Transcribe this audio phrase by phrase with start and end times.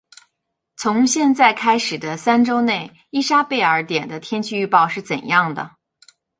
[0.77, 5.75] 从现在开始的三周内，伊莎贝尔点的天气预报是怎样的